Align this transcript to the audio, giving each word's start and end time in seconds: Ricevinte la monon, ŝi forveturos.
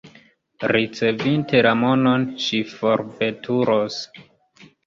Ricevinte 0.71 1.61
la 1.69 1.75
monon, 1.83 2.25
ŝi 2.47 2.63
forveturos. 2.73 4.01